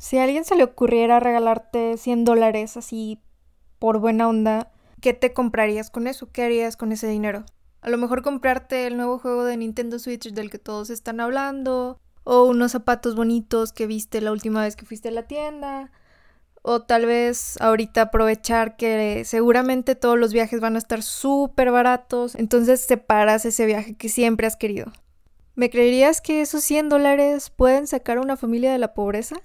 Si 0.00 0.16
a 0.16 0.24
alguien 0.24 0.46
se 0.46 0.54
le 0.54 0.64
ocurriera 0.64 1.20
regalarte 1.20 1.98
100 1.98 2.24
dólares 2.24 2.78
así 2.78 3.20
por 3.78 3.98
buena 3.98 4.30
onda, 4.30 4.72
¿qué 5.02 5.12
te 5.12 5.34
comprarías 5.34 5.90
con 5.90 6.06
eso? 6.06 6.32
¿Qué 6.32 6.42
harías 6.42 6.78
con 6.78 6.90
ese 6.90 7.06
dinero? 7.06 7.44
A 7.82 7.90
lo 7.90 7.98
mejor 7.98 8.22
comprarte 8.22 8.86
el 8.86 8.96
nuevo 8.96 9.18
juego 9.18 9.44
de 9.44 9.58
Nintendo 9.58 9.98
Switch 9.98 10.32
del 10.32 10.48
que 10.48 10.58
todos 10.58 10.88
están 10.88 11.20
hablando, 11.20 12.00
o 12.24 12.44
unos 12.44 12.72
zapatos 12.72 13.14
bonitos 13.14 13.74
que 13.74 13.86
viste 13.86 14.22
la 14.22 14.32
última 14.32 14.62
vez 14.62 14.74
que 14.74 14.86
fuiste 14.86 15.08
a 15.08 15.12
la 15.12 15.26
tienda, 15.26 15.92
o 16.62 16.80
tal 16.80 17.04
vez 17.04 17.60
ahorita 17.60 18.00
aprovechar 18.00 18.76
que 18.78 19.26
seguramente 19.26 19.96
todos 19.96 20.18
los 20.18 20.32
viajes 20.32 20.60
van 20.60 20.76
a 20.76 20.78
estar 20.78 21.02
súper 21.02 21.70
baratos, 21.72 22.36
entonces 22.36 22.80
separas 22.80 23.44
ese 23.44 23.66
viaje 23.66 23.94
que 23.96 24.08
siempre 24.08 24.46
has 24.46 24.56
querido. 24.56 24.92
¿Me 25.56 25.68
creerías 25.68 26.22
que 26.22 26.40
esos 26.40 26.64
100 26.64 26.88
dólares 26.88 27.50
pueden 27.50 27.86
sacar 27.86 28.16
a 28.16 28.22
una 28.22 28.38
familia 28.38 28.72
de 28.72 28.78
la 28.78 28.94
pobreza? 28.94 29.36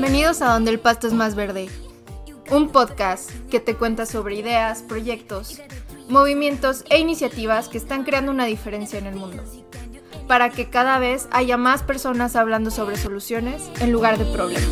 Bienvenidos 0.00 0.42
a 0.42 0.52
Donde 0.52 0.70
el 0.70 0.78
Pasto 0.78 1.08
es 1.08 1.12
más 1.12 1.34
verde, 1.34 1.68
un 2.52 2.68
podcast 2.68 3.32
que 3.50 3.58
te 3.58 3.74
cuenta 3.74 4.06
sobre 4.06 4.36
ideas, 4.36 4.82
proyectos, 4.82 5.60
movimientos 6.08 6.84
e 6.88 7.00
iniciativas 7.00 7.68
que 7.68 7.78
están 7.78 8.04
creando 8.04 8.30
una 8.30 8.44
diferencia 8.44 9.00
en 9.00 9.06
el 9.06 9.16
mundo, 9.16 9.42
para 10.28 10.50
que 10.50 10.70
cada 10.70 11.00
vez 11.00 11.26
haya 11.32 11.56
más 11.56 11.82
personas 11.82 12.36
hablando 12.36 12.70
sobre 12.70 12.96
soluciones 12.96 13.68
en 13.80 13.90
lugar 13.90 14.18
de 14.18 14.24
problemas. 14.26 14.70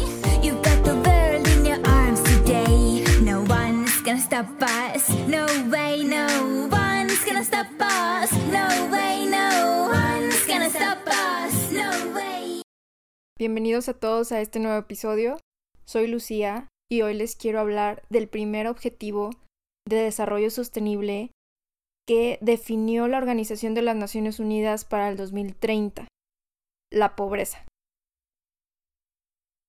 Bienvenidos 13.39 13.91
a 13.91 13.93
todos 13.93 14.33
a 14.33 14.41
este 14.41 14.61
nuevo 14.61 14.79
episodio. 14.79 15.37
Soy 15.85 16.07
Lucía 16.07 16.69
y 16.91 17.03
hoy 17.03 17.13
les 17.13 17.37
quiero 17.37 17.61
hablar 17.61 18.03
del 18.09 18.31
primer 18.31 18.67
objetivo 18.67 19.29
de 19.87 19.97
desarrollo 19.97 20.49
sostenible 20.51 21.33
que 22.09 22.39
definió 22.41 23.09
la 23.09 23.19
Organización 23.19 23.75
de 23.75 23.83
las 23.83 23.95
Naciones 23.95 24.41
Unidas 24.41 24.87
para 24.87 25.11
el 25.11 25.19
2030, 25.19 26.09
la 26.91 27.15
pobreza. 27.15 27.67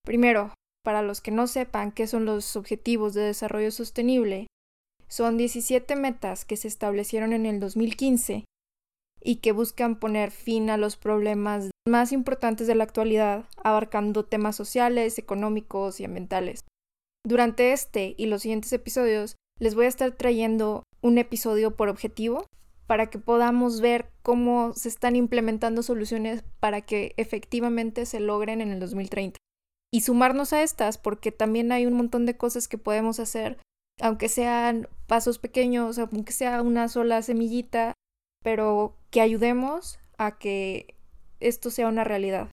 Primero, 0.06 0.54
para 0.86 1.02
los 1.02 1.20
que 1.20 1.32
no 1.32 1.46
sepan 1.46 1.92
qué 1.92 2.08
son 2.08 2.24
los 2.24 2.56
objetivos 2.56 3.14
de 3.16 3.24
desarrollo 3.24 3.72
sostenible, 3.72 4.48
son 5.10 5.36
17 5.36 5.94
metas 5.98 6.46
que 6.46 6.56
se 6.56 6.70
establecieron 6.70 7.34
en 7.34 7.46
el 7.46 7.60
2015 7.60 8.46
y 9.22 9.38
que 9.38 9.52
buscan 9.52 10.00
poner 10.00 10.32
fin 10.32 10.70
a 10.70 10.78
los 10.78 10.98
problemas 10.98 11.72
más 11.88 12.12
importantes 12.12 12.68
de 12.68 12.76
la 12.76 12.84
actualidad, 12.84 13.46
abarcando 13.64 14.26
temas 14.26 14.56
sociales, 14.56 15.18
económicos 15.18 16.00
y 16.00 16.06
ambientales. 16.06 16.64
Durante 17.26 17.72
este 17.74 18.16
y 18.18 18.28
los 18.28 18.42
siguientes 18.44 18.72
episodios 18.74 19.36
les 19.60 19.76
voy 19.76 19.86
a 19.86 19.90
estar 19.90 20.12
trayendo 20.12 20.84
un 21.02 21.18
episodio 21.18 21.76
por 21.76 21.90
objetivo 21.90 22.46
para 22.86 23.10
que 23.10 23.20
podamos 23.20 23.82
ver 23.82 24.10
cómo 24.24 24.74
se 24.74 24.90
están 24.90 25.16
implementando 25.16 25.84
soluciones 25.84 26.44
para 26.60 26.82
que 26.82 27.14
efectivamente 27.18 28.06
se 28.06 28.20
logren 28.20 28.62
en 28.62 28.72
el 28.72 28.80
2030. 28.80 29.38
Y 29.92 30.02
sumarnos 30.02 30.54
a 30.54 30.64
estas 30.64 30.98
porque 30.98 31.32
también 31.32 31.72
hay 31.72 31.86
un 31.86 31.94
montón 31.94 32.26
de 32.26 32.38
cosas 32.38 32.68
que 32.68 32.78
podemos 32.78 33.20
hacer, 33.20 33.58
aunque 34.02 34.30
sean 34.30 34.88
pasos 35.06 35.38
pequeños, 35.40 36.00
aunque 36.00 36.32
sea 36.32 36.62
una 36.62 36.88
sola 36.88 37.22
semillita, 37.22 37.94
pero 38.48 38.96
que 39.12 39.20
ayudemos 39.20 40.00
a 40.18 40.38
que 40.38 40.96
esto 41.42 41.70
sea 41.70 41.90
una 41.90 42.06
realidad. 42.06 42.48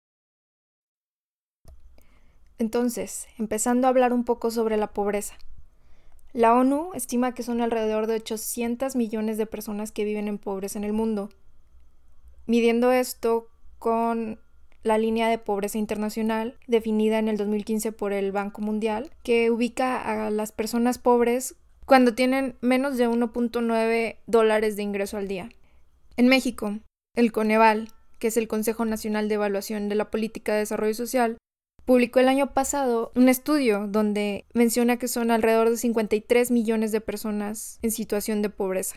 Entonces, 2.57 3.29
empezando 3.39 3.87
a 3.87 3.91
hablar 3.91 4.15
un 4.15 4.25
poco 4.25 4.51
sobre 4.51 4.79
la 4.79 4.95
pobreza. 4.95 5.35
La 6.33 6.55
ONU 6.55 6.93
estima 6.95 7.35
que 7.35 7.43
son 7.43 7.61
alrededor 7.61 8.07
de 8.07 8.15
800 8.15 8.97
millones 8.97 9.37
de 9.37 9.45
personas 9.45 9.93
que 9.93 10.07
viven 10.07 10.29
en 10.29 10.39
pobreza 10.39 10.79
en 10.79 10.85
el 10.85 10.95
mundo. 10.95 11.29
Midiendo 12.47 12.91
esto 12.91 13.51
con 13.79 14.41
la 14.85 14.97
línea 14.97 15.29
de 15.29 15.37
pobreza 15.37 15.77
internacional 15.77 16.57
definida 16.69 17.19
en 17.19 17.29
el 17.29 17.37
2015 17.37 17.93
por 17.93 18.15
el 18.15 18.33
Banco 18.33 18.63
Mundial, 18.63 19.11
que 19.23 19.51
ubica 19.51 20.01
a 20.01 20.31
las 20.31 20.53
personas 20.53 20.97
pobres 20.97 21.57
cuando 21.85 22.15
tienen 22.15 22.57
menos 22.63 22.97
de 22.97 23.11
1.9 23.11 24.17
dólares 24.27 24.77
de 24.77 24.85
ingreso 24.85 25.19
al 25.19 25.29
día. 25.29 25.51
En 26.17 26.29
México, 26.29 26.79
el 27.15 27.33
Coneval, 27.33 27.89
que 28.19 28.29
es 28.29 28.37
el 28.37 28.49
Consejo 28.49 28.85
Nacional 28.85 29.29
de 29.29 29.37
Evaluación 29.37 29.89
de 29.89 29.95
la 29.95 30.11
Política 30.11 30.53
de 30.53 30.61
Desarrollo 30.61 30.95
Social, 30.95 31.39
publicó 31.85 32.21
el 32.21 32.29
año 32.29 32.53
pasado 32.55 33.13
un 33.15 33.29
estudio 33.29 33.87
donde 33.89 34.45
menciona 34.55 34.99
que 34.99 35.09
son 35.09 35.31
alrededor 35.31 35.71
de 35.71 35.77
53 35.77 36.51
millones 36.51 36.93
de 36.93 37.01
personas 37.01 37.79
en 37.83 37.91
situación 37.91 38.43
de 38.43 38.51
pobreza. 38.51 38.97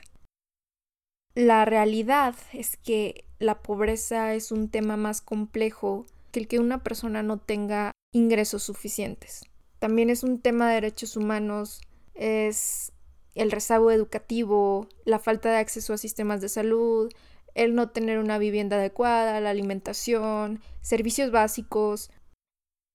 La 1.33 1.65
realidad 1.65 2.35
es 2.53 2.77
que 2.77 3.25
la 3.39 3.61
pobreza 3.61 4.33
es 4.33 4.51
un 4.51 4.69
tema 4.69 4.95
más 4.95 5.21
complejo 5.21 6.05
que 6.31 6.39
el 6.41 6.47
que 6.47 6.59
una 6.59 6.83
persona 6.83 7.23
no 7.23 7.37
tenga 7.37 7.91
ingresos 8.13 8.63
suficientes. 8.63 9.43
También 9.79 10.09
es 10.09 10.23
un 10.23 10.39
tema 10.39 10.69
de 10.69 10.75
derechos 10.75 11.17
humanos, 11.17 11.81
es 12.13 12.93
el 13.35 13.51
rezago 13.51 13.91
educativo, 13.91 14.87
la 15.03 15.19
falta 15.19 15.51
de 15.51 15.57
acceso 15.57 15.93
a 15.93 15.97
sistemas 15.97 16.41
de 16.41 16.49
salud, 16.49 17.11
el 17.53 17.75
no 17.75 17.89
tener 17.89 18.19
una 18.19 18.37
vivienda 18.37 18.77
adecuada, 18.77 19.39
la 19.41 19.49
alimentación, 19.49 20.61
servicios 20.81 21.31
básicos. 21.31 22.11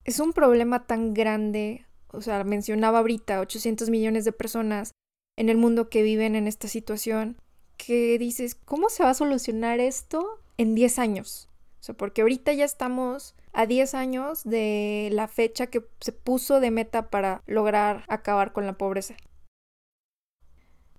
Es 0.04 0.18
un 0.18 0.32
problema 0.32 0.86
tan 0.86 1.14
grande, 1.14 1.86
o 2.08 2.22
sea, 2.22 2.42
mencionaba 2.44 2.98
ahorita 2.98 3.40
800 3.40 3.90
millones 3.90 4.24
de 4.24 4.32
personas 4.32 4.92
en 5.36 5.48
el 5.48 5.56
mundo 5.56 5.88
que 5.88 6.02
viven 6.02 6.36
en 6.36 6.46
esta 6.46 6.68
situación, 6.68 7.36
que 7.76 8.18
dices, 8.18 8.54
¿cómo 8.54 8.90
se 8.90 9.02
va 9.02 9.10
a 9.10 9.14
solucionar 9.14 9.80
esto 9.80 10.40
en 10.58 10.74
10 10.74 10.98
años? 10.98 11.48
O 11.80 11.82
sea, 11.82 11.94
porque 11.94 12.20
ahorita 12.20 12.52
ya 12.52 12.64
estamos 12.64 13.34
a 13.52 13.66
10 13.66 13.94
años 13.94 14.44
de 14.44 15.08
la 15.12 15.28
fecha 15.28 15.68
que 15.68 15.86
se 16.00 16.12
puso 16.12 16.60
de 16.60 16.70
meta 16.70 17.08
para 17.08 17.42
lograr 17.46 18.04
acabar 18.08 18.52
con 18.52 18.66
la 18.66 18.74
pobreza. 18.74 19.16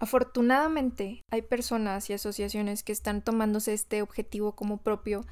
Afortunadamente, 0.01 1.21
hay 1.29 1.43
personas 1.43 2.09
y 2.09 2.13
asociaciones 2.13 2.81
que 2.81 2.91
están 2.91 3.21
tomándose 3.21 3.71
este 3.71 4.01
objetivo 4.01 4.55
como 4.55 4.77
propio 4.77 5.27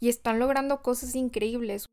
y 0.00 0.10
están 0.10 0.38
logrando 0.38 0.82
cosas 0.82 1.14
increíbles. 1.14 1.86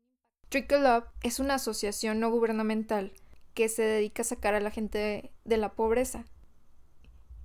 Trickle 0.50 0.98
Up 0.98 1.04
es 1.22 1.40
una 1.40 1.54
asociación 1.54 2.20
no 2.20 2.30
gubernamental 2.30 3.14
que 3.54 3.70
se 3.70 3.84
dedica 3.84 4.20
a 4.20 4.26
sacar 4.26 4.52
a 4.52 4.60
la 4.60 4.70
gente 4.70 5.32
de, 5.46 5.56
la 5.56 5.72
pobreza. 5.72 6.26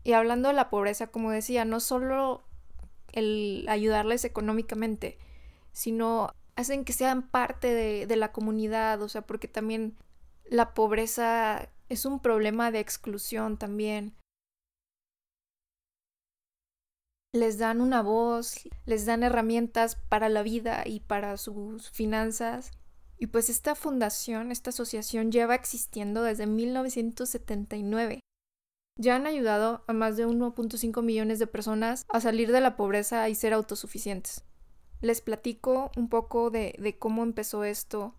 Y 0.03 0.11
hablando 0.11 0.49
de 0.49 0.55
la 0.55 0.69
pobreza, 0.69 1.07
como 1.07 1.31
decía, 1.31 1.63
no 1.63 1.79
solo 1.79 2.43
el 3.13 3.65
ayudarles 3.69 4.25
económicamente, 4.25 5.17
sino 5.71 6.33
hacen 6.57 6.83
que 6.83 6.91
sean 6.91 7.29
parte 7.29 7.73
de, 7.73 8.07
de 8.07 8.15
la 8.17 8.33
comunidad, 8.33 9.01
o 9.01 9.07
sea, 9.07 9.21
porque 9.21 9.47
también 9.47 9.95
la 10.43 10.73
pobreza 10.73 11.69
es 11.87 12.03
un 12.05 12.19
problema 12.19 12.71
de 12.71 12.81
exclusión 12.81 13.57
también. 13.57 14.17
Les 17.35 17.57
dan 17.57 17.81
una 17.81 18.01
voz, 18.01 18.55
les 18.85 19.05
dan 19.05 19.23
herramientas 19.23 19.97
para 20.09 20.29
la 20.29 20.43
vida 20.43 20.83
y 20.85 21.01
para 21.01 21.37
sus 21.37 21.89
finanzas. 21.91 22.71
Y 23.17 23.27
pues 23.27 23.49
esta 23.49 23.75
fundación, 23.75 24.51
esta 24.51 24.71
asociación 24.71 25.31
lleva 25.31 25.55
existiendo 25.55 26.23
desde 26.23 26.47
1979. 26.47 28.19
Ya 28.97 29.15
han 29.15 29.27
ayudado 29.27 29.83
a 29.87 29.93
más 29.93 30.15
de 30.15 30.25
1.5 30.25 31.01
millones 31.03 31.39
de 31.39 31.47
personas 31.47 32.05
a 32.09 32.21
salir 32.21 32.51
de 32.51 32.61
la 32.61 32.75
pobreza 32.77 33.27
y 33.29 33.35
ser 33.35 33.53
autosuficientes. 33.53 34.45
Les 35.01 35.21
platico 35.21 35.91
un 35.97 36.09
poco 36.09 36.49
de, 36.49 36.95
cómo 36.99 37.23
empezó 37.23 37.63
esto. 37.63 38.15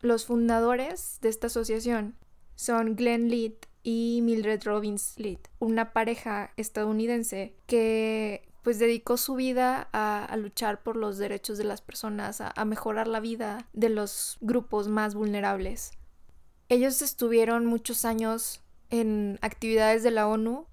Los 0.00 0.24
fundadores 0.24 1.18
de 1.20 1.28
esta 1.28 1.48
asociación 1.48 2.16
son 2.54 2.96
Glenn 2.96 3.28
Lead 3.28 3.52
y 3.82 4.20
Mildred 4.22 4.62
Robbins 4.64 5.14
Lead, 5.16 5.38
una 5.58 5.92
pareja 5.92 6.52
estadounidense 6.56 7.54
que 7.66 8.42
pues 8.62 8.78
dedicó 8.78 9.16
su 9.16 9.34
vida 9.36 9.88
a, 9.92 10.36
luchar 10.36 10.82
por 10.82 10.96
los 10.96 11.16
derechos 11.16 11.56
de 11.56 11.64
las 11.64 11.80
personas, 11.80 12.40
a, 12.40 12.64
mejorar 12.64 13.08
la 13.08 13.20
vida 13.20 13.66
de 13.72 13.88
los 13.88 14.36
grupos 14.40 14.88
más 14.88 15.14
vulnerables. 15.14 15.92
Ellos 16.68 17.00
estuvieron 17.02 17.64
muchos 17.66 18.04
años 18.04 18.62
en 18.90 19.38
actividades 19.40 20.02
de 20.02 20.10
la 20.10 20.28
ONU. 20.28 20.66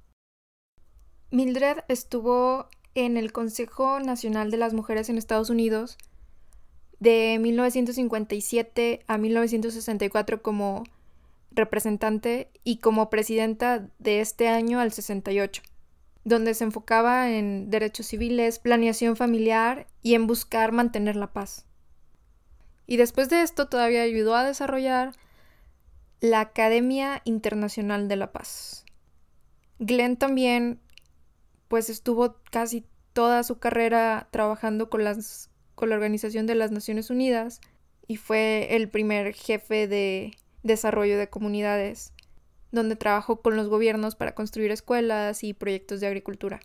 Mildred 1.31 1.79
estuvo 1.87 2.67
en 2.93 3.15
el 3.15 3.31
Consejo 3.31 3.99
Nacional 3.99 4.51
de 4.51 4.57
las 4.57 4.73
Mujeres 4.73 5.09
en 5.09 5.17
Estados 5.17 5.49
Unidos 5.49 5.97
de 6.99 7.37
1957 7.39 9.03
a 9.07 9.17
1964 9.17 10.41
como 10.41 10.83
representante 11.57 12.49
y 12.63 12.77
como 12.77 13.09
presidenta 13.09 13.89
de 13.99 14.21
este 14.21 14.47
año 14.47 14.79
al 14.79 14.91
68, 14.91 15.61
donde 16.23 16.53
se 16.53 16.63
enfocaba 16.63 17.29
en 17.31 17.69
derechos 17.69 18.07
civiles, 18.07 18.59
planeación 18.59 19.15
familiar 19.15 19.87
y 20.01 20.13
en 20.13 20.27
buscar 20.27 20.71
mantener 20.71 21.15
la 21.15 21.33
paz. 21.33 21.65
Y 22.85 22.97
después 22.97 23.29
de 23.29 23.41
esto 23.41 23.67
todavía 23.67 24.01
ayudó 24.01 24.35
a 24.35 24.45
desarrollar 24.45 25.13
la 26.21 26.39
Academia 26.39 27.21
Internacional 27.25 28.07
de 28.07 28.15
la 28.15 28.31
Paz. 28.31 28.85
Glenn 29.79 30.17
también 30.17 30.79
pues 31.67 31.89
estuvo 31.89 32.37
casi 32.49 32.85
toda 33.13 33.43
su 33.43 33.59
carrera 33.59 34.29
trabajando 34.31 34.89
con, 34.89 35.03
las, 35.03 35.49
con 35.75 35.89
la 35.89 35.95
Organización 35.95 36.47
de 36.47 36.55
las 36.55 36.71
Naciones 36.71 37.09
Unidas 37.09 37.61
y 38.07 38.15
fue 38.15 38.75
el 38.75 38.89
primer 38.89 39.33
jefe 39.33 39.87
de 39.87 40.37
desarrollo 40.63 41.17
de 41.17 41.29
comunidades, 41.29 42.13
donde 42.71 42.95
trabajó 42.95 43.41
con 43.41 43.55
los 43.55 43.69
gobiernos 43.69 44.15
para 44.15 44.35
construir 44.35 44.71
escuelas 44.71 45.43
y 45.43 45.53
proyectos 45.53 45.99
de 45.99 46.07
agricultura. 46.07 46.59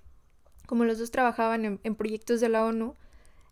Como 0.66 0.84
los 0.84 0.98
dos 0.98 1.10
trabajaban 1.10 1.80
en, 1.82 1.94
proyectos 1.94 2.40
de 2.40 2.48
la 2.48 2.64
ONU, 2.64 2.96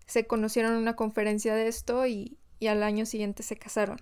se 0.06 0.26
conocieron 0.26 0.72
en 0.72 0.78
una 0.78 0.96
conferencia 0.96 1.54
de 1.54 1.68
esto 1.68 2.06
y, 2.06 2.38
y 2.58 2.66
al 2.66 2.82
año 2.82 3.06
siguiente 3.06 3.42
se 3.42 3.56
casaron. 3.56 3.98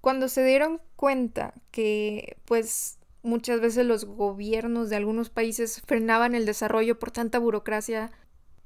Cuando 0.00 0.28
se 0.28 0.44
dieron 0.44 0.82
cuenta 0.96 1.54
que 1.70 2.36
pues 2.44 2.98
muchas 3.22 3.60
veces 3.60 3.86
los 3.86 4.04
gobiernos 4.04 4.90
de 4.90 4.96
algunos 4.96 5.30
países 5.30 5.80
frenaban 5.86 6.34
el 6.34 6.44
desarrollo 6.44 6.98
por 6.98 7.10
tanta 7.10 7.38
burocracia 7.38 8.12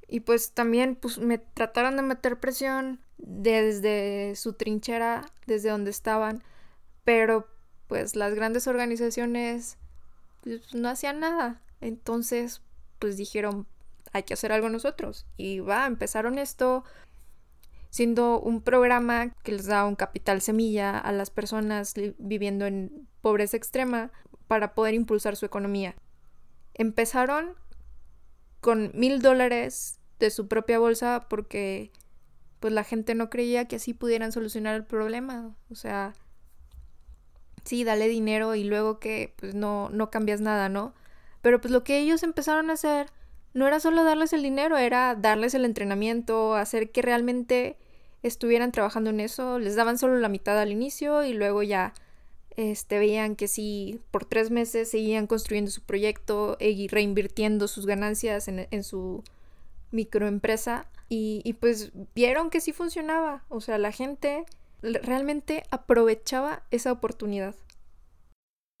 y 0.07 0.21
pues 0.21 0.51
también 0.51 0.95
pues 0.95 1.17
me 1.17 1.37
trataron 1.37 1.95
de 1.95 2.01
meter 2.01 2.39
presión 2.39 2.99
desde 3.17 4.35
su 4.35 4.53
trinchera, 4.53 5.25
desde 5.45 5.69
donde 5.69 5.91
estaban, 5.91 6.43
pero 7.09 7.47
pues 7.87 8.15
las 8.15 8.35
grandes 8.35 8.67
organizaciones 8.67 9.79
pues, 10.43 10.75
no 10.75 10.89
hacían 10.89 11.19
nada. 11.19 11.59
Entonces 11.81 12.61
pues 12.99 13.17
dijeron 13.17 13.65
hay 14.13 14.21
que 14.21 14.35
hacer 14.35 14.51
algo 14.51 14.69
nosotros 14.69 15.25
y 15.35 15.59
va, 15.59 15.87
empezaron 15.87 16.37
esto 16.37 16.83
siendo 17.89 18.39
un 18.39 18.61
programa 18.61 19.33
que 19.41 19.53
les 19.53 19.65
da 19.65 19.85
un 19.85 19.95
capital 19.95 20.39
semilla 20.39 20.99
a 20.99 21.11
las 21.11 21.31
personas 21.31 21.95
viviendo 22.19 22.67
en 22.67 23.07
pobreza 23.21 23.57
extrema 23.57 24.11
para 24.47 24.75
poder 24.75 24.93
impulsar 24.93 25.35
su 25.35 25.47
economía. 25.47 25.95
Empezaron 26.75 27.55
con 28.61 28.91
mil 28.93 29.19
dólares 29.19 29.99
de 30.19 30.29
su 30.29 30.47
propia 30.47 30.77
bolsa 30.77 31.25
porque 31.27 31.91
pues 32.59 32.71
la 32.71 32.83
gente 32.83 33.15
no 33.15 33.31
creía 33.31 33.67
que 33.67 33.77
así 33.77 33.95
pudieran 33.95 34.31
solucionar 34.31 34.75
el 34.75 34.85
problema. 34.85 35.55
O 35.71 35.75
sea, 35.75 36.13
sí, 37.69 37.83
dale 37.83 38.07
dinero 38.07 38.55
y 38.55 38.63
luego 38.63 38.99
que 38.99 39.33
pues 39.37 39.53
no, 39.53 39.89
no 39.91 40.09
cambias 40.09 40.41
nada, 40.41 40.69
¿no? 40.69 40.93
Pero 41.41 41.61
pues 41.61 41.71
lo 41.71 41.83
que 41.83 41.99
ellos 41.99 42.23
empezaron 42.23 42.69
a 42.69 42.73
hacer 42.73 43.07
no 43.53 43.67
era 43.67 43.79
solo 43.79 44.03
darles 44.03 44.33
el 44.33 44.41
dinero, 44.41 44.77
era 44.77 45.15
darles 45.15 45.53
el 45.53 45.65
entrenamiento, 45.65 46.55
hacer 46.55 46.91
que 46.91 47.03
realmente 47.03 47.77
estuvieran 48.23 48.71
trabajando 48.71 49.11
en 49.11 49.19
eso. 49.19 49.59
Les 49.59 49.75
daban 49.75 49.99
solo 49.99 50.17
la 50.17 50.29
mitad 50.29 50.59
al 50.59 50.71
inicio 50.71 51.23
y 51.23 51.33
luego 51.33 51.61
ya 51.61 51.93
este, 52.57 52.97
veían 52.97 53.35
que 53.35 53.47
si 53.47 54.01
por 54.09 54.25
tres 54.25 54.49
meses 54.49 54.89
seguían 54.89 55.27
construyendo 55.27 55.69
su 55.69 55.83
proyecto 55.83 56.57
y 56.59 56.87
reinvirtiendo 56.87 57.67
sus 57.67 57.85
ganancias 57.85 58.47
en, 58.47 58.83
su 58.83 59.23
microempresa 59.91 60.87
y 61.07 61.53
pues 61.53 61.91
vieron 62.15 62.49
que 62.49 62.61
sí 62.61 62.73
funcionaba. 62.73 63.43
O 63.47 63.61
sea, 63.61 63.77
la 63.77 63.91
gente 63.91 64.45
realmente 64.81 65.63
aprovechaba 65.71 66.63
esa 66.71 66.91
oportunidad. 66.91 67.55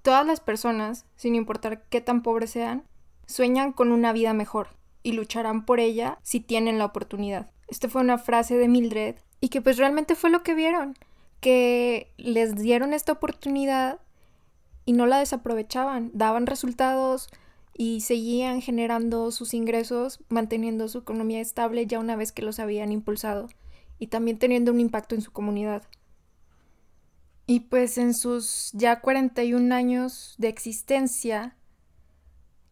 Todas 0.01 0.25
las 0.25 0.39
personas, 0.39 1.05
sin 1.15 1.35
importar 1.35 1.83
qué 1.89 2.01
tan 2.01 2.23
pobres 2.23 2.51
sean, 2.51 2.83
sueñan 3.25 3.73
con 3.73 3.91
una 3.91 4.13
vida 4.13 4.33
mejor 4.33 4.69
y 5.03 5.11
lucharán 5.11 5.65
por 5.65 5.79
ella 5.79 6.17
si 6.23 6.39
tienen 6.39 6.77
la 6.79 6.85
oportunidad. 6.85 7.51
Esta 7.67 7.89
fue 7.89 8.01
una 8.01 8.17
frase 8.17 8.57
de 8.57 8.67
Mildred 8.67 9.15
y 9.41 9.49
que 9.49 9.61
pues 9.61 9.77
realmente 9.77 10.15
fue 10.15 10.29
lo 10.29 10.41
que 10.41 10.55
vieron, 10.55 10.95
que 11.41 12.11
les 12.17 12.55
dieron 12.55 12.93
esta 12.93 13.11
oportunidad 13.11 13.99
y 14.85 14.93
no 14.93 15.05
la 15.05 15.19
desaprovechaban, 15.19 16.11
daban 16.13 16.47
resultados 16.47 17.29
y 17.77 18.01
seguían 18.01 18.61
generando 18.61 19.31
sus 19.31 19.53
ingresos, 19.53 20.19
manteniendo 20.29 20.87
su 20.87 20.99
economía 20.99 21.39
estable 21.39 21.85
ya 21.85 21.99
una 21.99 22.15
vez 22.15 22.31
que 22.31 22.41
los 22.41 22.59
habían 22.59 22.91
impulsado 22.91 23.47
y 23.99 24.07
también 24.07 24.39
teniendo 24.39 24.71
un 24.71 24.79
impacto 24.79 25.13
en 25.13 25.21
su 25.21 25.31
comunidad. 25.31 25.83
Y 27.45 27.61
pues 27.61 27.97
en 27.97 28.13
sus 28.13 28.71
ya 28.73 29.01
41 29.01 29.73
años 29.73 30.35
de 30.37 30.47
existencia, 30.47 31.55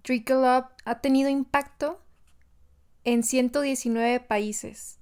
Trickle 0.03 0.57
Up 0.57 0.65
ha 0.85 1.01
tenido 1.01 1.29
impacto 1.29 1.99
en 3.03 3.23
119 3.23 4.19
países 4.21 4.99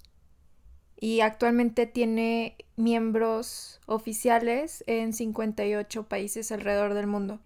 y 0.97 1.19
actualmente 1.19 1.85
tiene 1.85 2.55
miembros 2.77 3.81
oficiales 3.85 4.83
en 4.87 5.13
58 5.13 6.07
países 6.07 6.51
alrededor 6.51 6.93
del 6.93 7.07
mundo. 7.07 7.39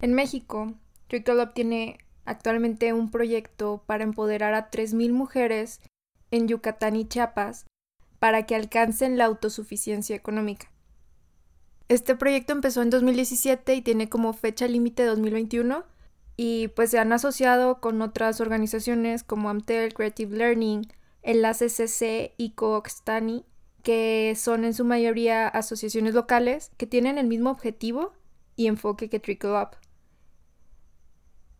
En 0.00 0.14
México, 0.14 0.74
Trickle 1.08 1.42
Up 1.42 1.52
tiene 1.52 1.98
actualmente 2.24 2.92
un 2.92 3.10
proyecto 3.10 3.82
para 3.86 4.04
empoderar 4.04 4.54
a 4.54 4.70
3.000 4.70 5.12
mujeres 5.12 5.80
en 6.30 6.48
Yucatán 6.48 6.96
y 6.96 7.06
Chiapas 7.06 7.66
para 8.22 8.46
que 8.46 8.54
alcancen 8.54 9.18
la 9.18 9.24
autosuficiencia 9.24 10.14
económica. 10.14 10.70
Este 11.88 12.14
proyecto 12.14 12.52
empezó 12.52 12.80
en 12.80 12.88
2017 12.88 13.74
y 13.74 13.82
tiene 13.82 14.08
como 14.08 14.32
fecha 14.32 14.68
límite 14.68 15.04
2021 15.04 15.84
y 16.36 16.68
pues 16.68 16.92
se 16.92 17.00
han 17.00 17.12
asociado 17.12 17.80
con 17.80 18.00
otras 18.00 18.40
organizaciones 18.40 19.24
como 19.24 19.50
Amtel 19.50 19.92
Creative 19.92 20.36
Learning, 20.36 20.86
el 21.22 21.44
ACCC 21.44 22.34
y 22.36 22.52
Coxtani, 22.54 23.44
que 23.82 24.34
son 24.36 24.64
en 24.64 24.74
su 24.74 24.84
mayoría 24.84 25.48
asociaciones 25.48 26.14
locales 26.14 26.70
que 26.76 26.86
tienen 26.86 27.18
el 27.18 27.26
mismo 27.26 27.50
objetivo 27.50 28.12
y 28.54 28.68
enfoque 28.68 29.08
que 29.08 29.18
Trickle 29.18 29.60
Up. 29.60 29.70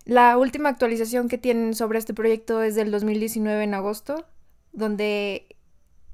La 0.05 0.38
última 0.38 0.69
actualización 0.69 1.29
que 1.29 1.38
tienen 1.38 1.75
sobre 1.75 1.99
este 1.99 2.15
proyecto 2.15 2.62
es 2.62 2.76
del 2.76 2.93
2019 2.93 3.65
en 3.65 3.75
agosto, 3.75 4.26
donde 4.73 5.52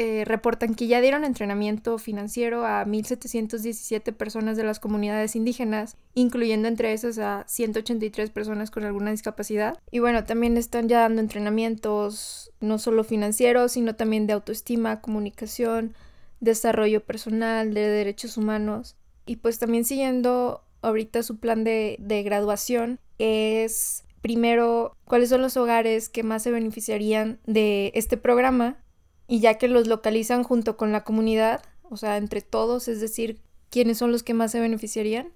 eh, 0.00 0.24
reportan 0.24 0.76
que 0.76 0.86
ya 0.86 1.00
dieron 1.00 1.24
entrenamiento 1.24 1.98
financiero 1.98 2.64
a 2.64 2.84
1.717 2.86 4.14
personas 4.14 4.56
de 4.56 4.62
las 4.62 4.78
comunidades 4.78 5.34
indígenas, 5.34 5.96
incluyendo 6.14 6.68
entre 6.68 6.92
esas 6.92 7.18
a 7.18 7.44
183 7.48 8.30
personas 8.30 8.70
con 8.70 8.84
alguna 8.84 9.10
discapacidad. 9.10 9.76
Y 9.90 9.98
bueno, 9.98 10.22
también 10.22 10.56
están 10.56 10.88
ya 10.88 11.00
dando 11.00 11.20
entrenamientos 11.20 12.52
no 12.60 12.78
solo 12.78 13.02
financieros, 13.02 13.72
sino 13.72 13.96
también 13.96 14.28
de 14.28 14.34
autoestima, 14.34 15.00
comunicación, 15.00 15.96
desarrollo 16.38 17.04
personal, 17.04 17.74
de 17.74 17.88
derechos 17.88 18.36
humanos. 18.36 18.96
Y 19.26 19.36
pues 19.36 19.58
también 19.58 19.84
siguiendo 19.84 20.62
ahorita 20.80 21.24
su 21.24 21.38
plan 21.38 21.64
de, 21.64 21.96
de 21.98 22.22
graduación 22.22 23.00
es 23.18 24.04
primero 24.22 24.96
cuáles 25.04 25.30
son 25.30 25.42
los 25.42 25.56
hogares 25.56 26.08
que 26.08 26.22
más 26.22 26.44
se 26.44 26.52
beneficiarían 26.52 27.40
de 27.46 27.90
este 27.96 28.16
programa 28.16 28.76
y 29.28 29.40
ya 29.40 29.58
que 29.58 29.68
los 29.68 29.86
localizan 29.86 30.42
junto 30.42 30.76
con 30.76 30.90
la 30.90 31.04
comunidad, 31.04 31.62
o 31.90 31.96
sea, 31.96 32.16
entre 32.16 32.40
todos, 32.40 32.88
es 32.88 33.00
decir, 33.00 33.40
quiénes 33.70 33.98
son 33.98 34.10
los 34.10 34.22
que 34.22 34.34
más 34.34 34.50
se 34.50 34.58
beneficiarían, 34.58 35.32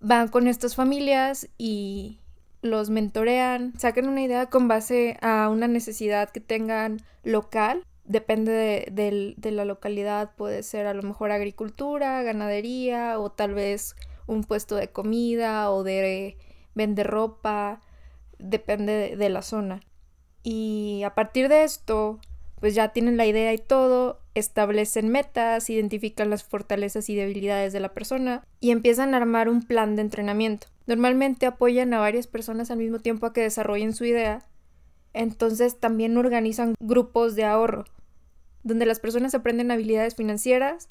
van 0.00 0.28
con 0.28 0.48
estas 0.48 0.74
familias 0.74 1.48
y 1.56 2.18
los 2.60 2.90
mentorean, 2.90 3.72
sacan 3.78 4.08
una 4.08 4.22
idea 4.22 4.46
con 4.46 4.66
base 4.66 5.16
a 5.22 5.48
una 5.48 5.68
necesidad 5.68 6.30
que 6.30 6.40
tengan 6.40 7.00
local, 7.22 7.84
depende 8.04 8.52
de, 8.52 9.34
de, 9.36 9.50
la 9.52 9.64
localidad, 9.64 10.34
puede 10.36 10.64
ser 10.64 10.86
a 10.86 10.94
lo 10.94 11.02
mejor 11.02 11.30
agricultura, 11.30 12.22
ganadería 12.22 13.20
o 13.20 13.30
tal 13.30 13.54
vez 13.54 13.94
un 14.26 14.42
puesto 14.42 14.74
de 14.74 14.90
comida 14.90 15.70
o 15.70 15.84
de 15.84 16.36
vender 16.74 17.06
ropa, 17.06 17.80
depende 18.38 19.16
de 19.16 19.28
la 19.28 19.42
zona. 19.42 19.80
Y 20.42 21.02
a 21.04 21.14
partir 21.14 21.48
de 21.48 21.62
esto, 21.62 22.18
pues 22.62 22.76
ya 22.76 22.90
tienen 22.90 23.16
la 23.16 23.26
idea 23.26 23.52
y 23.52 23.58
todo, 23.58 24.20
establecen 24.36 25.08
metas, 25.08 25.68
identifican 25.68 26.30
las 26.30 26.44
fortalezas 26.44 27.08
y 27.08 27.16
debilidades 27.16 27.72
de 27.72 27.80
la 27.80 27.92
persona 27.92 28.46
y 28.60 28.70
empiezan 28.70 29.14
a 29.14 29.16
armar 29.16 29.48
un 29.48 29.62
plan 29.64 29.96
de 29.96 30.02
entrenamiento. 30.02 30.68
Normalmente 30.86 31.46
apoyan 31.46 31.92
a 31.92 31.98
varias 31.98 32.28
personas 32.28 32.70
al 32.70 32.78
mismo 32.78 33.00
tiempo 33.00 33.26
a 33.26 33.32
que 33.32 33.40
desarrollen 33.40 33.92
su 33.92 34.04
idea, 34.04 34.46
entonces 35.12 35.80
también 35.80 36.16
organizan 36.16 36.76
grupos 36.78 37.34
de 37.34 37.46
ahorro, 37.46 37.84
donde 38.62 38.86
las 38.86 39.00
personas 39.00 39.34
aprenden 39.34 39.72
habilidades 39.72 40.14
financieras 40.14 40.86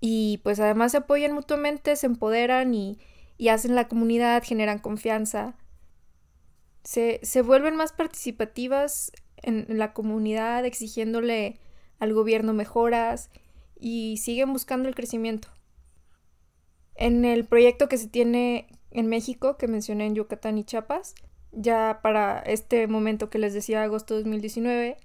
y 0.00 0.40
pues 0.42 0.58
además 0.58 0.92
se 0.92 0.98
apoyan 0.98 1.34
mutuamente, 1.34 1.96
se 1.96 2.06
empoderan 2.06 2.72
y, 2.72 2.98
y 3.36 3.48
hacen 3.48 3.74
la 3.74 3.88
comunidad, 3.88 4.42
generan 4.42 4.78
confianza. 4.78 5.54
Se, 6.82 7.20
se 7.22 7.42
vuelven 7.42 7.76
más 7.76 7.92
participativas 7.92 9.12
en 9.42 9.66
la 9.78 9.92
comunidad 9.92 10.64
exigiéndole 10.64 11.58
al 11.98 12.12
gobierno 12.12 12.52
mejoras 12.52 13.30
y 13.78 14.16
siguen 14.18 14.52
buscando 14.52 14.88
el 14.88 14.94
crecimiento. 14.94 15.48
En 16.94 17.24
el 17.24 17.44
proyecto 17.44 17.88
que 17.88 17.98
se 17.98 18.08
tiene 18.08 18.66
en 18.90 19.06
México, 19.06 19.56
que 19.56 19.68
mencioné 19.68 20.06
en 20.06 20.14
Yucatán 20.14 20.58
y 20.58 20.64
Chiapas, 20.64 21.14
ya 21.52 22.00
para 22.02 22.40
este 22.40 22.86
momento 22.86 23.30
que 23.30 23.38
les 23.38 23.54
decía, 23.54 23.82
agosto 23.82 24.14
de 24.14 24.22
2019, 24.22 24.96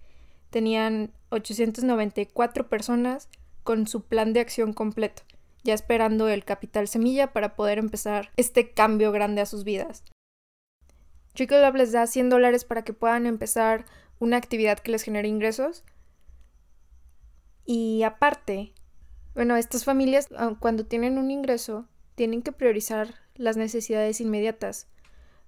tenían 0.50 1.12
894 1.30 2.68
personas 2.68 3.30
con 3.64 3.88
su 3.88 4.04
plan 4.04 4.34
de 4.34 4.40
acción 4.40 4.74
completo, 4.74 5.24
ya 5.64 5.74
esperando 5.74 6.28
el 6.30 6.44
capital 6.44 6.88
semilla 6.88 7.34
para 7.34 7.56
poder 7.56 7.78
empezar 7.78 8.32
este 8.38 8.72
cambio 8.72 9.12
grande 9.12 9.42
a 9.42 9.46
sus 9.46 9.64
vidas. 9.64 10.04
Chico 11.34 11.56
Lab 11.56 11.76
les 11.76 11.92
da 11.92 12.06
100 12.06 12.30
dólares 12.30 12.66
para 12.66 12.84
que 12.84 12.94
puedan 12.94 13.26
empezar 13.26 13.86
una 14.24 14.38
actividad 14.38 14.80
que 14.80 14.92
les 14.92 15.04
genere 15.04 15.28
ingresos. 15.28 15.84
Y 17.66 18.04
aparte, 18.04 18.74
bueno, 19.36 19.58
estas 19.58 19.84
familias 19.84 20.30
ah, 20.38 20.56
cuando 20.60 20.86
tienen 20.86 21.18
un 21.18 21.30
ingreso 21.30 21.88
tienen 22.16 22.42
que 22.42 22.54
priorizar 22.54 23.16
las 23.36 23.58
necesidades 23.58 24.22
inmediatas. 24.22 24.88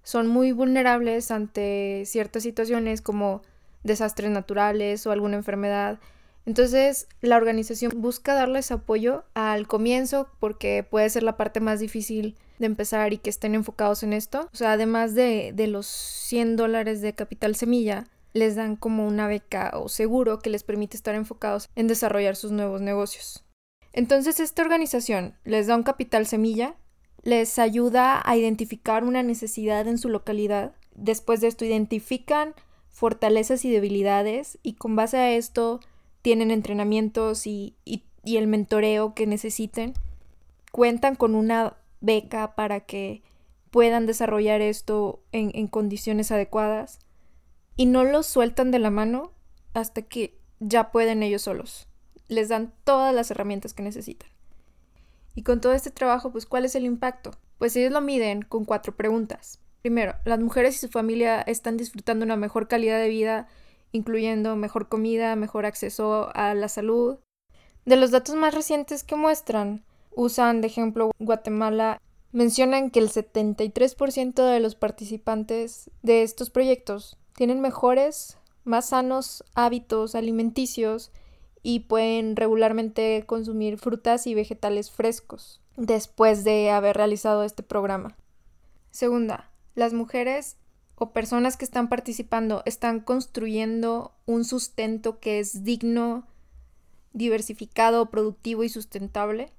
Son 0.03 0.27
muy 0.27 0.51
vulnerables 0.51 1.31
ante 1.31 2.03
ciertas 2.05 2.43
situaciones 2.43 3.01
como 3.01 3.41
desastres 3.83 4.29
naturales 4.29 5.05
o 5.07 5.11
alguna 5.11 5.37
enfermedad. 5.37 5.99
Entonces, 6.45 7.07
la 7.21 7.37
organización 7.37 7.91
busca 7.95 8.33
darles 8.33 8.71
apoyo 8.71 9.23
al 9.33 9.67
comienzo 9.67 10.27
porque 10.39 10.83
puede 10.83 11.09
ser 11.09 11.23
la 11.23 11.37
parte 11.37 11.59
más 11.59 11.79
difícil 11.79 12.35
de 12.59 12.65
empezar 12.67 13.13
y 13.13 13.17
que 13.17 13.29
estén 13.29 13.55
enfocados 13.55 14.03
en 14.03 14.13
esto. 14.13 14.49
O 14.53 14.55
sea, 14.55 14.73
además 14.73 15.15
de, 15.15 15.53
de 15.55 15.67
los 15.67 15.87
100 15.87 16.55
dólares 16.55 17.01
de 17.01 17.13
capital 17.13 17.55
semilla, 17.55 18.07
les 18.35 18.55
dan 18.55 18.75
como 18.75 19.07
una 19.07 19.29
beca 19.29 19.71
o 19.75 19.87
seguro 19.87 20.39
que 20.39 20.49
les 20.49 20.63
permite 20.63 20.97
estar 20.97 21.15
enfocados 21.15 21.69
en 21.73 21.87
desarrollar 21.87 22.35
sus 22.35 22.51
nuevos 22.51 22.81
negocios. 22.81 23.45
Entonces, 23.93 24.41
esta 24.41 24.61
organización 24.61 25.35
les 25.45 25.67
da 25.67 25.77
un 25.77 25.83
capital 25.83 26.27
semilla, 26.27 26.75
les 27.23 27.57
ayuda 27.59 28.21
a 28.25 28.35
identificar 28.35 29.05
una 29.05 29.23
necesidad 29.23 29.87
en 29.87 29.97
su 29.97 30.09
localidad. 30.09 30.73
Después 30.95 31.39
de 31.39 31.47
esto, 31.47 31.63
identifican 31.63 32.55
fortalezas 32.89 33.63
y 33.63 33.71
debilidades 33.71 34.59
y 34.61 34.73
con 34.73 34.97
base 34.97 35.15
a 35.15 35.31
esto 35.31 35.79
tienen 36.21 36.51
entrenamientos 36.51 37.47
y, 37.47 37.77
el 38.25 38.47
mentoreo 38.47 39.13
que 39.13 39.27
necesiten. 39.27 39.93
Cuentan 40.73 41.15
con 41.15 41.35
una 41.35 41.77
beca 42.01 42.53
para 42.55 42.81
que 42.81 43.23
puedan 43.71 44.07
desarrollar 44.07 44.59
esto 44.59 45.21
en, 45.31 45.51
en 45.53 45.67
condiciones 45.67 46.33
adecuadas 46.33 46.99
y 47.75 47.85
no 47.85 48.03
los 48.03 48.25
sueltan 48.25 48.71
de 48.71 48.79
la 48.79 48.89
mano 48.89 49.33
hasta 49.73 50.01
que 50.01 50.39
ya 50.59 50.91
pueden 50.91 51.23
ellos 51.23 51.43
solos. 51.43 51.87
Les 52.27 52.49
dan 52.49 52.73
todas 52.83 53.13
las 53.13 53.29
herramientas 53.31 53.73
que 53.73 53.83
necesitan. 53.83 54.29
Y 55.35 55.43
con 55.43 55.59
todo 55.59 55.73
este 55.73 55.91
trabajo, 55.91 56.31
pues, 56.31 56.45
¿cuál 56.45 56.65
es 56.65 56.75
el 56.75 56.85
impacto? 56.85 57.31
Pues 57.57 57.75
ellos 57.75 57.91
lo 57.91 58.01
miden 58.01 58.41
con 58.41 58.65
cuatro 58.65 58.95
preguntas. 58.95 59.59
Primero, 59.81 60.15
las 60.23 60.39
mujeres 60.39 60.75
y 60.75 60.79
su 60.79 60.89
familia 60.89 61.41
están 61.41 61.77
disfrutando 61.77 62.25
una 62.25 62.37
mejor 62.37 62.67
calidad 62.67 62.99
de 62.99 63.09
vida, 63.09 63.47
incluyendo 63.91 64.55
mejor 64.55 64.87
comida, 64.87 65.35
mejor 65.35 65.65
acceso 65.65 66.29
a 66.33 66.53
la 66.53 66.69
salud. 66.69 67.19
De 67.85 67.97
los 67.97 68.11
datos 68.11 68.35
más 68.35 68.53
recientes 68.53 69.03
que 69.03 69.15
muestran, 69.15 69.85
usan 70.15 70.61
de 70.61 70.67
ejemplo 70.67 71.11
Guatemala, 71.19 72.01
mencionan 72.31 72.89
que 72.89 72.99
el 72.99 73.09
73% 73.09 74.51
de 74.51 74.59
los 74.59 74.75
participantes 74.75 75.91
de 76.01 76.23
estos 76.23 76.49
proyectos 76.49 77.17
tienen 77.35 77.61
mejores, 77.61 78.37
más 78.63 78.89
sanos 78.89 79.43
hábitos 79.53 80.15
alimenticios 80.15 81.11
y 81.61 81.81
pueden 81.81 82.35
regularmente 82.35 83.23
consumir 83.25 83.77
frutas 83.77 84.27
y 84.27 84.33
vegetales 84.33 84.91
frescos 84.91 85.61
después 85.77 86.43
de 86.43 86.71
haber 86.71 86.95
realizado 86.95 87.43
este 87.43 87.63
programa. 87.63 88.15
Segunda, 88.91 89.51
las 89.75 89.93
mujeres 89.93 90.57
o 90.95 91.11
personas 91.11 91.57
que 91.57 91.65
están 91.65 91.89
participando 91.89 92.63
están 92.65 93.01
construyendo 93.01 94.13
un 94.25 94.45
sustento 94.45 95.19
que 95.19 95.39
es 95.39 95.63
digno, 95.63 96.25
diversificado, 97.11 98.09
productivo 98.09 98.63
y 98.63 98.69
sustentable. 98.69 99.51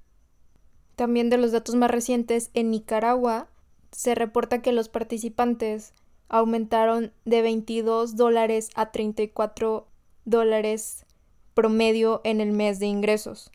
También 0.95 1.29
de 1.29 1.37
los 1.37 1.51
datos 1.51 1.75
más 1.75 1.91
recientes, 1.91 2.49
en 2.55 2.71
Nicaragua 2.71 3.49
se 3.91 4.15
reporta 4.15 4.61
que 4.61 4.71
los 4.71 4.89
participantes 4.89 5.93
aumentaron 6.29 7.13
de 7.25 7.41
22 7.41 8.15
dólares 8.15 8.69
a 8.75 8.91
34 8.91 9.87
dólares 10.25 11.05
promedio 11.53 12.21
en 12.23 12.41
el 12.41 12.51
mes 12.51 12.79
de 12.79 12.85
ingresos. 12.85 13.51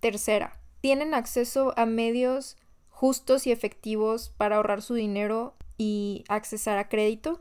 Tercera, 0.00 0.60
tienen 0.80 1.14
acceso 1.14 1.72
a 1.76 1.86
medios 1.86 2.56
justos 2.88 3.46
y 3.46 3.52
efectivos 3.52 4.32
para 4.36 4.56
ahorrar 4.56 4.82
su 4.82 4.94
dinero 4.94 5.54
y 5.78 6.24
accesar 6.28 6.78
a 6.78 6.88
crédito. 6.88 7.40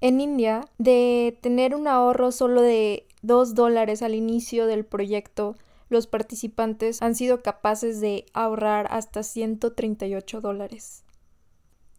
En 0.00 0.20
India, 0.20 0.66
de 0.78 1.38
tener 1.42 1.74
un 1.74 1.88
ahorro 1.88 2.30
solo 2.32 2.62
de 2.62 3.06
2 3.22 3.54
dólares 3.54 4.02
al 4.02 4.14
inicio 4.14 4.66
del 4.66 4.84
proyecto, 4.84 5.56
los 5.88 6.06
participantes 6.06 7.02
han 7.02 7.14
sido 7.14 7.42
capaces 7.42 8.00
de 8.00 8.26
ahorrar 8.32 8.86
hasta 8.90 9.22
138 9.22 10.40
dólares. 10.40 11.04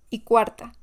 Y 0.09 0.21
cuarta, 0.21 0.73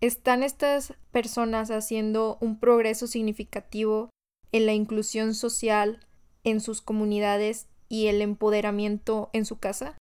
¿están 0.00 0.42
estas 0.42 0.94
personas 1.10 1.70
haciendo 1.70 2.38
un 2.40 2.58
progreso 2.58 3.06
significativo 3.06 4.10
en 4.52 4.66
la 4.66 4.72
inclusión 4.72 5.34
social 5.34 6.06
en 6.44 6.60
sus 6.60 6.80
comunidades 6.80 7.66
y 7.88 8.06
el 8.06 8.22
empoderamiento 8.22 9.30
en 9.32 9.44
su 9.44 9.58
casa? 9.58 9.96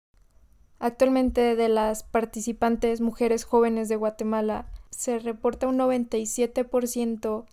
Actualmente 0.79 1.55
de 1.55 1.69
las 1.69 2.03
participantes 2.03 2.99
mujeres 2.99 3.45
jóvenes 3.45 3.87
de 3.87 3.95
Guatemala 3.95 4.67
se 4.89 5.19
reporta 5.19 5.67
un 5.67 5.77
97% 5.77 7.45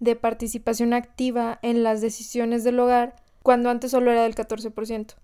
de 0.00 0.16
participación 0.16 0.94
activa 0.94 1.58
en 1.62 1.82
las 1.82 2.00
decisiones 2.00 2.64
del 2.64 2.80
hogar, 2.80 3.16
cuando 3.42 3.70
antes 3.70 3.90
solo 3.90 4.10
era 4.10 4.22
del 4.22 4.34
14%. 4.34 5.14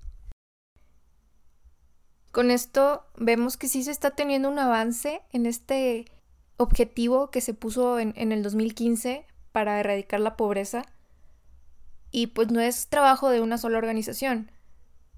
Con 2.32 2.50
esto 2.50 3.04
vemos 3.16 3.56
que 3.56 3.68
sí 3.68 3.84
se 3.84 3.92
está 3.92 4.10
teniendo 4.10 4.48
un 4.48 4.58
avance 4.58 5.22
en 5.32 5.46
este 5.46 6.06
objetivo 6.56 7.30
que 7.30 7.40
se 7.40 7.54
puso 7.54 7.98
en, 7.98 8.12
en 8.16 8.32
el 8.32 8.42
2015 8.42 9.26
para 9.52 9.78
erradicar 9.80 10.20
la 10.20 10.36
pobreza. 10.36 10.82
Y 12.10 12.28
pues 12.28 12.50
no 12.50 12.60
es 12.60 12.88
trabajo 12.88 13.30
de 13.30 13.40
una 13.40 13.58
sola 13.58 13.78
organización. 13.78 14.50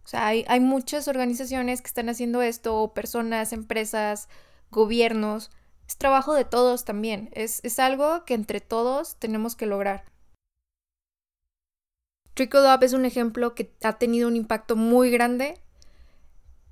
O 0.04 0.08
sea, 0.08 0.28
hay, 0.28 0.60
muchas 0.60 1.08
organizaciones 1.08 1.82
que 1.82 1.88
están 1.88 2.08
haciendo 2.08 2.40
esto, 2.40 2.92
personas, 2.94 3.52
empresas, 3.52 4.28
gobiernos. 4.70 5.50
Es 5.88 5.96
trabajo 5.96 6.34
de 6.34 6.44
todos 6.44 6.84
también. 6.84 7.28
Es, 7.32 7.60
es 7.64 7.78
algo 7.78 8.24
que 8.24 8.34
entre 8.34 8.60
todos 8.60 9.16
tenemos 9.16 9.56
que 9.56 9.66
lograr. 9.66 10.04
Trickle 12.34 12.72
Up 12.72 12.82
es 12.82 12.92
un 12.92 13.04
ejemplo 13.04 13.54
que 13.54 13.74
ha 13.82 13.98
tenido 13.98 14.28
un 14.28 14.36
impacto 14.36 14.76
muy 14.76 15.10
grande, 15.10 15.58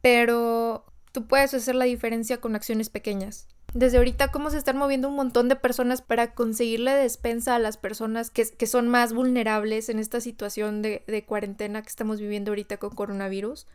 pero 0.00 0.85
tú 1.11 1.26
puedes 1.26 1.54
hacer 1.54 1.75
la 1.75 1.87
diferencia 1.87 2.40
con 2.40 2.54
acciones 2.54 2.88
pequeñas 2.90 3.49
desde 3.75 3.99
ahorita 3.99 4.31
cómo 4.31 4.50
se 4.50 4.57
están 4.57 4.78
moviendo 4.78 5.09
un 5.09 5.16
montón 5.16 5.49
de 5.49 5.57
personas 5.57 6.00
para 6.00 6.33
conseguirle 6.35 6.93
despensa 6.93 7.57
a 7.57 7.59
las 7.59 7.76
personas 7.76 8.31
que, 8.31 8.66
son 8.66 8.88
más 8.88 9.12
vulnerables 9.12 9.88
en 9.88 9.99
esta 9.99 10.21
situación 10.21 10.81
de, 10.81 11.02
de 11.07 11.25
cuarentena 11.25 11.83
que 11.83 11.88
estamos 11.88 12.21
viviendo 12.21 12.52
ahorita 12.52 12.76
con 12.78 12.90
coronavirus. 12.90 13.66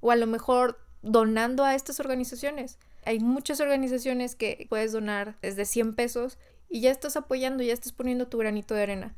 O 0.00 0.10
a 0.10 0.16
lo 0.16 0.26
mejor 0.26 0.78
donando 1.02 1.64
a 1.64 1.74
estas 1.74 2.00
organizaciones. 2.00 2.78
Hay 3.04 3.18
muchas 3.18 3.60
organizaciones 3.60 4.34
que 4.34 4.66
puedes 4.68 4.92
donar 4.92 5.36
desde 5.40 5.64
100 5.64 5.94
pesos 5.94 6.38
y 6.68 6.80
ya 6.80 6.90
estás 6.90 7.16
apoyando, 7.16 7.62
ya 7.62 7.72
estás 7.72 7.92
poniendo 7.92 8.28
tu 8.28 8.38
granito 8.38 8.74
de 8.74 8.82
arena. 8.82 9.14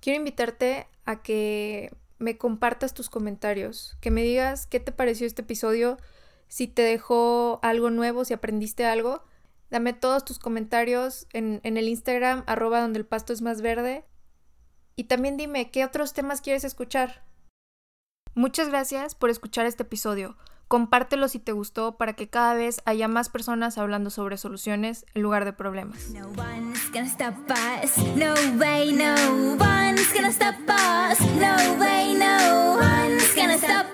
Quiero 0.00 0.18
invitarte 0.18 0.86
a 1.04 1.22
que 1.22 1.92
me 2.18 2.38
compartas 2.38 2.94
tus 2.94 3.10
comentarios, 3.10 3.96
que 4.00 4.10
me 4.10 4.22
digas 4.22 4.66
qué 4.66 4.80
te 4.80 4.92
pareció 4.92 5.26
este 5.26 5.42
episodio, 5.42 5.98
si 6.48 6.66
te 6.66 6.82
dejó 6.82 7.60
algo 7.62 7.90
nuevo, 7.90 8.24
si 8.24 8.34
aprendiste 8.34 8.86
algo. 8.86 9.22
Dame 9.70 9.92
todos 9.92 10.24
tus 10.24 10.38
comentarios 10.38 11.26
en, 11.32 11.60
en 11.62 11.76
el 11.76 11.88
Instagram, 11.88 12.42
arroba 12.46 12.80
donde 12.80 12.98
el 12.98 13.06
pasto 13.06 13.32
es 13.32 13.42
más 13.42 13.60
verde. 13.60 14.04
Y 14.96 15.04
también 15.04 15.36
dime 15.36 15.70
qué 15.70 15.84
otros 15.84 16.14
temas 16.14 16.40
quieres 16.40 16.64
escuchar. 16.64 17.24
Muchas 18.34 18.68
gracias 18.68 19.14
por 19.14 19.30
escuchar 19.30 19.66
este 19.66 19.82
episodio. 19.82 20.36
Compártelo 20.68 21.28
si 21.28 21.38
te 21.38 21.52
gustó 21.52 21.96
para 21.96 22.12
que 22.12 22.28
cada 22.28 22.54
vez 22.54 22.82
haya 22.84 23.08
más 23.08 23.30
personas 23.30 23.78
hablando 23.78 24.10
sobre 24.10 24.36
soluciones 24.36 25.06
en 25.14 25.22
lugar 25.22 25.46
de 25.46 25.54
problemas. 25.54 26.10
No 26.10 26.28
one's 26.28 26.90
gonna 26.92 27.06
stop 27.06 27.34
us. 27.50 27.96
No 28.16 28.34
way, 28.58 28.92
no 28.92 29.14
one's 29.58 30.12
gonna 30.14 30.28
stop 30.28 30.56
us. 30.68 31.20
No 31.36 31.80
way, 31.80 32.14
no 32.14 32.76
one's 32.76 33.34
gonna 33.34 33.56
stop. 33.56 33.87